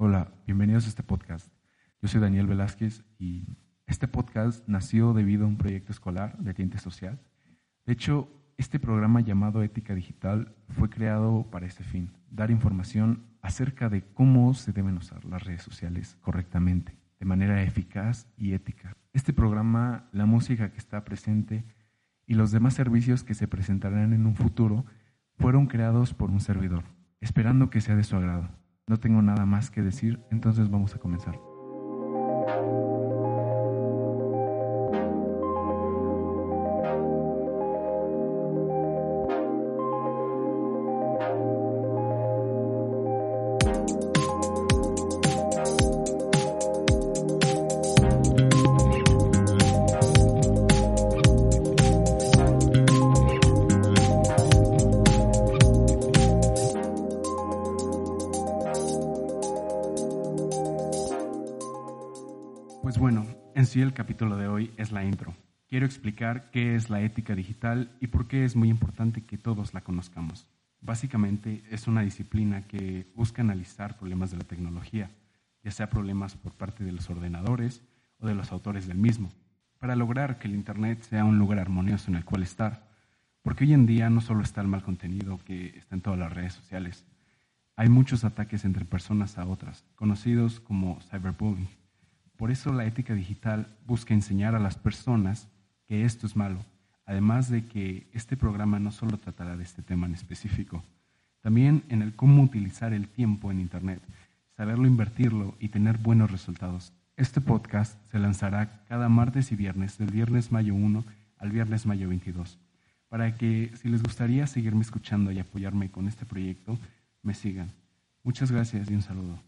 Hola, 0.00 0.32
bienvenidos 0.46 0.86
a 0.86 0.90
este 0.90 1.02
podcast. 1.02 1.52
Yo 2.00 2.06
soy 2.06 2.20
Daniel 2.20 2.46
Velázquez 2.46 3.02
y 3.18 3.48
este 3.88 4.06
podcast 4.06 4.62
nació 4.68 5.12
debido 5.12 5.44
a 5.44 5.48
un 5.48 5.56
proyecto 5.56 5.90
escolar 5.90 6.38
de 6.38 6.54
tinte 6.54 6.78
social. 6.78 7.18
De 7.84 7.94
hecho, 7.94 8.28
este 8.58 8.78
programa 8.78 9.22
llamado 9.22 9.60
Ética 9.60 9.96
Digital 9.96 10.54
fue 10.68 10.88
creado 10.88 11.50
para 11.50 11.66
ese 11.66 11.82
fin, 11.82 12.12
dar 12.30 12.52
información 12.52 13.24
acerca 13.42 13.88
de 13.88 14.02
cómo 14.02 14.54
se 14.54 14.70
deben 14.70 14.96
usar 14.96 15.24
las 15.24 15.42
redes 15.42 15.62
sociales 15.62 16.16
correctamente, 16.20 16.96
de 17.18 17.26
manera 17.26 17.60
eficaz 17.64 18.28
y 18.36 18.52
ética. 18.52 18.96
Este 19.12 19.32
programa, 19.32 20.08
la 20.12 20.26
música 20.26 20.70
que 20.70 20.78
está 20.78 21.04
presente 21.04 21.64
y 22.24 22.34
los 22.34 22.52
demás 22.52 22.74
servicios 22.74 23.24
que 23.24 23.34
se 23.34 23.48
presentarán 23.48 24.12
en 24.12 24.26
un 24.26 24.36
futuro 24.36 24.86
fueron 25.38 25.66
creados 25.66 26.14
por 26.14 26.30
un 26.30 26.38
servidor, 26.38 26.84
esperando 27.20 27.68
que 27.68 27.80
sea 27.80 27.96
de 27.96 28.04
su 28.04 28.14
agrado. 28.14 28.57
No 28.88 28.98
tengo 28.98 29.22
nada 29.22 29.46
más 29.46 29.70
que 29.70 29.82
decir, 29.82 30.18
entonces 30.30 30.70
vamos 30.70 30.94
a 30.94 30.98
comenzar. 30.98 31.38
Pues 62.88 62.96
bueno, 62.96 63.26
en 63.54 63.66
sí 63.66 63.82
el 63.82 63.92
capítulo 63.92 64.38
de 64.38 64.48
hoy 64.48 64.72
es 64.78 64.92
la 64.92 65.04
intro. 65.04 65.34
Quiero 65.68 65.84
explicar 65.84 66.50
qué 66.50 66.74
es 66.74 66.88
la 66.88 67.02
ética 67.02 67.34
digital 67.34 67.94
y 68.00 68.06
por 68.06 68.28
qué 68.28 68.46
es 68.46 68.56
muy 68.56 68.70
importante 68.70 69.26
que 69.26 69.36
todos 69.36 69.74
la 69.74 69.82
conozcamos. 69.82 70.46
Básicamente 70.80 71.62
es 71.70 71.86
una 71.86 72.00
disciplina 72.00 72.62
que 72.62 73.06
busca 73.14 73.42
analizar 73.42 73.98
problemas 73.98 74.30
de 74.30 74.38
la 74.38 74.44
tecnología, 74.44 75.10
ya 75.62 75.70
sea 75.70 75.90
problemas 75.90 76.34
por 76.36 76.54
parte 76.54 76.82
de 76.82 76.92
los 76.92 77.10
ordenadores 77.10 77.82
o 78.20 78.26
de 78.26 78.34
los 78.34 78.52
autores 78.52 78.86
del 78.86 78.96
mismo, 78.96 79.28
para 79.78 79.94
lograr 79.94 80.38
que 80.38 80.48
el 80.48 80.54
Internet 80.54 81.02
sea 81.02 81.26
un 81.26 81.38
lugar 81.38 81.58
armonioso 81.58 82.10
en 82.10 82.16
el 82.16 82.24
cual 82.24 82.42
estar. 82.42 82.88
Porque 83.42 83.64
hoy 83.64 83.74
en 83.74 83.84
día 83.84 84.08
no 84.08 84.22
solo 84.22 84.42
está 84.42 84.62
el 84.62 84.68
mal 84.68 84.82
contenido 84.82 85.38
que 85.44 85.76
está 85.76 85.94
en 85.94 86.00
todas 86.00 86.18
las 86.18 86.32
redes 86.32 86.54
sociales, 86.54 87.04
hay 87.76 87.90
muchos 87.90 88.24
ataques 88.24 88.64
entre 88.64 88.86
personas 88.86 89.36
a 89.36 89.44
otras, 89.44 89.84
conocidos 89.94 90.58
como 90.58 91.02
cyberbullying 91.02 91.77
por 92.38 92.52
eso 92.52 92.72
la 92.72 92.86
ética 92.86 93.14
digital 93.14 93.66
busca 93.84 94.14
enseñar 94.14 94.54
a 94.54 94.60
las 94.60 94.76
personas 94.76 95.48
que 95.86 96.04
esto 96.04 96.24
es 96.26 96.36
malo, 96.36 96.64
además 97.04 97.50
de 97.50 97.64
que 97.64 98.06
este 98.12 98.36
programa 98.36 98.78
no 98.78 98.92
solo 98.92 99.18
tratará 99.18 99.56
de 99.56 99.64
este 99.64 99.82
tema 99.82 100.06
en 100.06 100.14
específico, 100.14 100.84
también 101.40 101.82
en 101.88 102.00
el 102.00 102.14
cómo 102.14 102.42
utilizar 102.42 102.92
el 102.92 103.08
tiempo 103.08 103.50
en 103.50 103.58
Internet, 103.58 104.00
saberlo 104.56 104.86
invertirlo 104.86 105.56
y 105.58 105.68
tener 105.70 105.98
buenos 105.98 106.30
resultados. 106.30 106.92
Este 107.16 107.40
podcast 107.40 107.98
se 108.08 108.20
lanzará 108.20 108.84
cada 108.86 109.08
martes 109.08 109.50
y 109.50 109.56
viernes, 109.56 109.98
del 109.98 110.12
viernes 110.12 110.52
mayo 110.52 110.76
1 110.76 111.04
al 111.38 111.50
viernes 111.50 111.86
mayo 111.86 112.08
22, 112.08 112.56
para 113.08 113.34
que 113.34 113.72
si 113.82 113.88
les 113.88 114.02
gustaría 114.02 114.46
seguirme 114.46 114.82
escuchando 114.82 115.32
y 115.32 115.40
apoyarme 115.40 115.90
con 115.90 116.06
este 116.06 116.24
proyecto, 116.24 116.78
me 117.20 117.34
sigan. 117.34 117.72
Muchas 118.22 118.52
gracias 118.52 118.88
y 118.88 118.94
un 118.94 119.02
saludo. 119.02 119.47